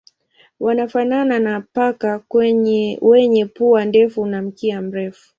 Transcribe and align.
Wanafanana 0.59 1.39
na 1.39 1.61
paka 1.61 2.21
wenye 3.01 3.45
pua 3.53 3.85
ndefu 3.85 4.25
na 4.25 4.41
mkia 4.41 4.81
mrefu. 4.81 5.29